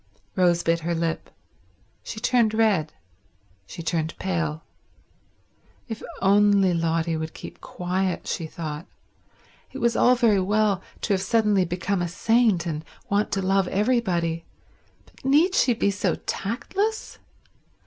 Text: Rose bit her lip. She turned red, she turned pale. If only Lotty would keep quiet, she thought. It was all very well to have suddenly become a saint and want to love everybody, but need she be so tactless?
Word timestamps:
Rose 0.35 0.63
bit 0.63 0.79
her 0.79 0.95
lip. 0.95 1.29
She 2.01 2.19
turned 2.19 2.55
red, 2.55 2.91
she 3.67 3.83
turned 3.83 4.17
pale. 4.17 4.63
If 5.87 6.01
only 6.23 6.73
Lotty 6.73 7.15
would 7.15 7.35
keep 7.35 7.61
quiet, 7.61 8.25
she 8.25 8.47
thought. 8.47 8.87
It 9.71 9.77
was 9.77 9.95
all 9.95 10.15
very 10.15 10.39
well 10.39 10.81
to 11.01 11.13
have 11.13 11.21
suddenly 11.21 11.65
become 11.65 12.01
a 12.01 12.07
saint 12.07 12.65
and 12.65 12.83
want 13.11 13.31
to 13.33 13.43
love 13.43 13.67
everybody, 13.67 14.43
but 15.05 15.23
need 15.23 15.53
she 15.53 15.75
be 15.75 15.91
so 15.91 16.15
tactless? 16.15 17.19